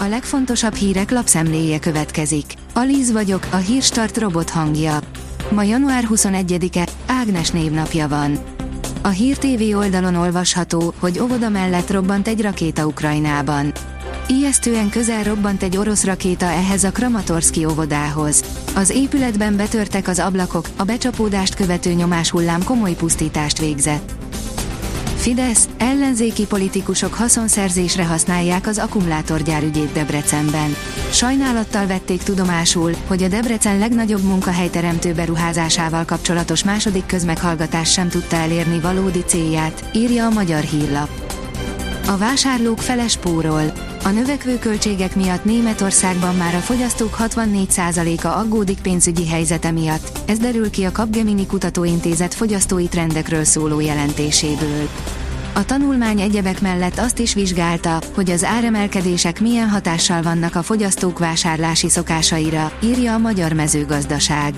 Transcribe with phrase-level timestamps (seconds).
[0.00, 2.44] A legfontosabb hírek lapszemléje következik.
[2.74, 4.98] Alíz vagyok, a hírstart robot hangja.
[5.50, 8.38] Ma január 21-e, Ágnes névnapja van.
[9.02, 13.72] A Hír TV oldalon olvasható, hogy óvoda mellett robbant egy rakéta Ukrajnában.
[14.28, 18.44] Ijesztően közel robbant egy orosz rakéta ehhez a Kramatorski óvodához.
[18.74, 24.27] Az épületben betörtek az ablakok, a becsapódást követő nyomáshullám komoly pusztítást végzett.
[25.18, 30.74] Fidesz, ellenzéki politikusok haszonszerzésre használják az akkumulátorgyár ügyét Debrecenben.
[31.10, 38.80] Sajnálattal vették tudomásul, hogy a Debrecen legnagyobb munkahelyteremtő beruházásával kapcsolatos második közmeghallgatás sem tudta elérni
[38.80, 41.08] valódi célját, írja a magyar hírlap.
[42.06, 43.77] A vásárlók feles spórol.
[44.04, 50.70] A növekvő költségek miatt Németországban már a fogyasztók 64%-a aggódik pénzügyi helyzete miatt, ez derül
[50.70, 54.88] ki a Capgemini Kutatóintézet fogyasztói trendekről szóló jelentéséből.
[55.54, 61.18] A tanulmány egyebek mellett azt is vizsgálta, hogy az áremelkedések milyen hatással vannak a fogyasztók
[61.18, 64.54] vásárlási szokásaira, írja a Magyar Mezőgazdaság.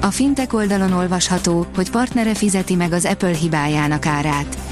[0.00, 4.67] A fintek oldalon olvasható, hogy partnere fizeti meg az Apple hibájának árát.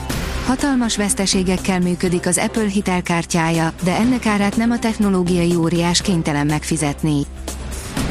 [0.47, 7.23] Hatalmas veszteségekkel működik az Apple hitelkártyája, de ennek árát nem a technológiai óriás kénytelen megfizetni.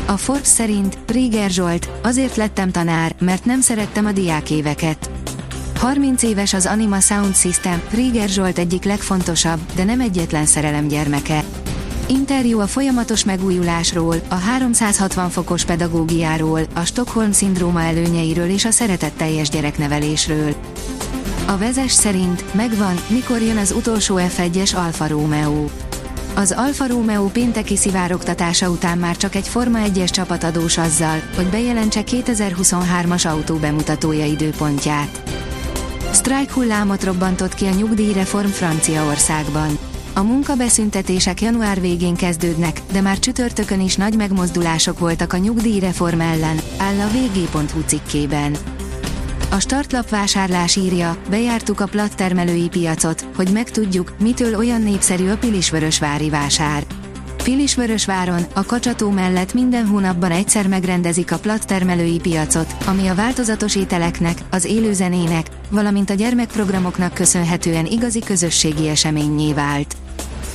[0.05, 5.09] A Forbes szerint Priger Zsolt, azért lettem tanár, mert nem szerettem a diákéveket.
[5.75, 11.43] 30 éves az Anima Sound System, Rieger Zsolt egyik legfontosabb, de nem egyetlen szerelem gyermeke.
[12.07, 19.49] Interjú a folyamatos megújulásról, a 360 fokos pedagógiáról, a Stockholm szindróma előnyeiről és a szeretetteljes
[19.49, 20.55] gyereknevelésről.
[21.47, 25.65] A vezes szerint megvan, mikor jön az utolsó F1-es Alfa Romeo.
[26.35, 31.45] Az Alfa Romeo pénteki szivárogtatása után már csak egy Forma 1-es csapat adós azzal, hogy
[31.45, 35.23] bejelentse 2023-as autó bemutatója időpontját.
[36.11, 39.77] Sztrájk hullámot robbantott ki a nyugdíjreform Franciaországban.
[40.13, 46.59] A munkabeszüntetések január végén kezdődnek, de már csütörtökön is nagy megmozdulások voltak a nyugdíjreform ellen,
[46.77, 48.55] áll a vg.hu cikkében.
[49.55, 56.29] A startlap vásárlás írja, bejártuk a plattermelői piacot, hogy megtudjuk, mitől olyan népszerű a Pilisvörösvári
[56.29, 56.83] vásár.
[57.43, 64.37] Pilisvörösváron, a Kacsató mellett minden hónapban egyszer megrendezik a plattermelői piacot, ami a változatos ételeknek,
[64.51, 69.95] az élőzenének, valamint a gyermekprogramoknak köszönhetően igazi közösségi eseményé vált.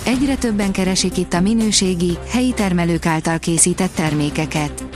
[0.04, 4.89] Egyre többen keresik itt a minőségi, helyi termelők által készített termékeket.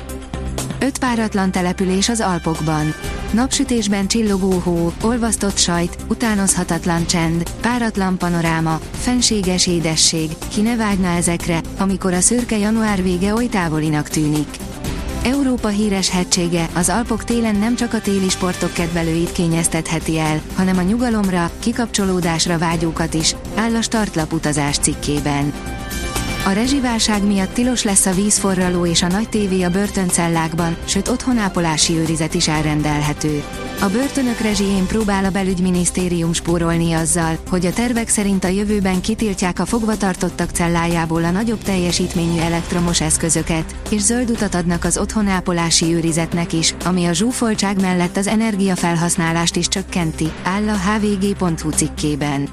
[0.85, 2.95] Öt páratlan település az Alpokban.
[3.31, 11.61] Napsütésben csillogó hó, olvasztott sajt, utánozhatatlan csend, páratlan panoráma, fenséges édesség, ki ne vágyna ezekre,
[11.79, 14.49] amikor a szürke január vége oly távolinak tűnik.
[15.23, 20.79] Európa híres hegysége, az Alpok télen nem csak a téli sportok kedvelőit kényeztetheti el, hanem
[20.79, 25.53] a nyugalomra, kikapcsolódásra vágyókat is, áll a startlap utazás cikkében.
[26.47, 31.97] A rezsiválság miatt tilos lesz a vízforraló és a nagy tévé a börtöncellákban, sőt otthonápolási
[31.97, 33.43] őrizet is elrendelhető.
[33.81, 39.59] A börtönök rezsijén próbál a belügyminisztérium spórolni azzal, hogy a tervek szerint a jövőben kitiltják
[39.59, 46.53] a fogvatartottak cellájából a nagyobb teljesítményű elektromos eszközöket, és zöld utat adnak az otthonápolási őrizetnek
[46.53, 52.49] is, ami a zsúfoltság mellett az energiafelhasználást is csökkenti, áll a hvg.hu cikkében.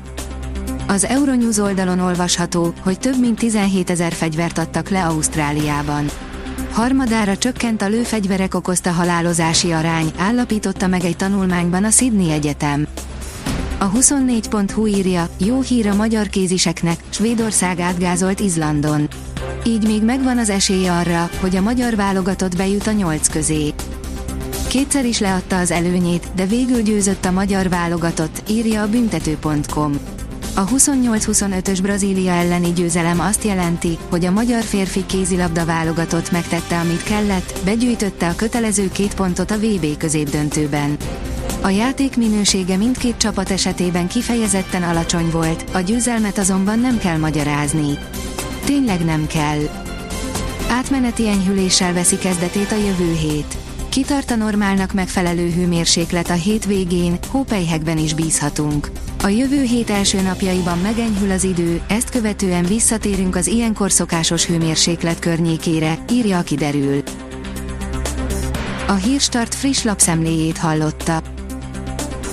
[0.92, 6.10] Az Euronews oldalon olvasható, hogy több mint 17 ezer fegyvert adtak le Ausztráliában.
[6.72, 12.88] Harmadára csökkent a lőfegyverek okozta halálozási arány, állapította meg egy tanulmányban a Sydney Egyetem.
[13.78, 19.08] A 24.hu írja, jó hír a magyar kéziseknek, Svédország átgázolt Izlandon.
[19.66, 23.74] Így még megvan az esély arra, hogy a magyar válogatott bejut a nyolc közé.
[24.68, 29.94] Kétszer is leadta az előnyét, de végül győzött a magyar válogatott, írja a büntető.com.
[30.54, 37.04] A 28-25-ös Brazília elleni győzelem azt jelenti, hogy a magyar férfi kézilabda válogatott megtette, amit
[37.04, 40.98] kellett, begyűjtötte a kötelező két pontot a VB középdöntőben.
[41.62, 47.98] A játék minősége mindkét csapat esetében kifejezetten alacsony volt, a győzelmet azonban nem kell magyarázni.
[48.66, 49.60] Tényleg nem kell.
[50.70, 53.61] Átmeneti enyhüléssel veszi kezdetét a jövő hét.
[53.92, 58.92] Kitart a normálnak megfelelő hőmérséklet a hétvégén, hópelyhekben is bízhatunk.
[59.24, 65.20] A jövő hét első napjaiban megenyhül az idő, ezt követően visszatérünk az ilyenkor szokásos hőmérséklet
[65.20, 67.04] környékére, írja a kiderül.
[68.88, 71.41] A Hírstart friss lapszemléjét hallotta.